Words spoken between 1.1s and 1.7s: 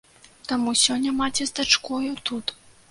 маці з